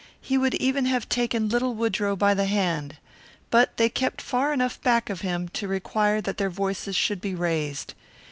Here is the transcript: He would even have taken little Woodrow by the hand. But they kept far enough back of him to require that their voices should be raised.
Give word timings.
He 0.19 0.35
would 0.35 0.55
even 0.55 0.85
have 0.85 1.07
taken 1.09 1.47
little 1.47 1.75
Woodrow 1.75 2.15
by 2.15 2.33
the 2.33 2.47
hand. 2.47 2.97
But 3.51 3.77
they 3.77 3.87
kept 3.87 4.19
far 4.19 4.51
enough 4.51 4.81
back 4.81 5.11
of 5.11 5.21
him 5.21 5.47
to 5.49 5.67
require 5.67 6.21
that 6.21 6.39
their 6.39 6.49
voices 6.49 6.95
should 6.95 7.21
be 7.21 7.35
raised. 7.35 7.93